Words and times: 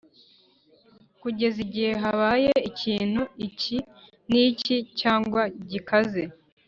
Kugeza 1.21 1.57
igihe 1.65 1.91
habaye 2.03 2.51
ikintu 2.69 3.21
iki 3.47 3.77
n’iki 4.29 4.77
cyangwa 4.99 5.41
gikaze 5.69 6.23